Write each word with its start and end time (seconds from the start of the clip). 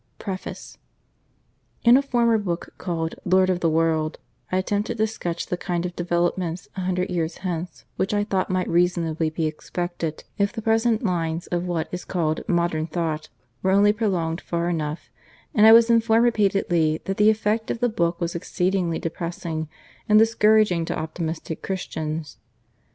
PREFACE 0.17 0.79
IN 1.83 1.95
a 1.95 2.01
former 2.01 2.39
book, 2.39 2.73
called 2.79 3.13
Lord 3.23 3.51
of 3.51 3.59
the 3.59 3.69
World, 3.69 4.17
I 4.51 4.57
attempted 4.57 4.97
to 4.97 5.05
sketch 5.05 5.45
the 5.45 5.57
kind 5.57 5.85
of 5.85 5.95
developments 5.95 6.67
a 6.75 6.81
hundred 6.81 7.11
years 7.11 7.37
hence 7.45 7.85
which, 7.97 8.11
I 8.11 8.23
thought, 8.23 8.49
might 8.49 8.67
reasonably 8.67 9.29
be 9.29 9.45
expected 9.45 10.23
if 10.39 10.51
the 10.53 10.61
present 10.63 11.03
lines 11.05 11.45
of 11.51 11.67
what 11.67 11.87
is 11.91 12.03
called 12.03 12.41
"modern 12.49 12.87
thought" 12.87 13.29
were 13.61 13.69
only 13.69 13.93
prolonged 13.93 14.41
far 14.41 14.69
enough; 14.69 15.11
and 15.53 15.67
I 15.67 15.71
was 15.71 15.87
informed 15.91 16.23
repeatedly 16.23 17.01
that 17.05 17.17
the 17.17 17.29
effect 17.29 17.69
of 17.69 17.77
the 17.79 17.87
book 17.87 18.19
was 18.19 18.33
exceedingly 18.33 18.97
depressing 18.97 19.69
and 20.09 20.17
discouraging 20.17 20.83
to 20.85 20.97
optimistic 20.97 21.61
Christians. 21.61 22.39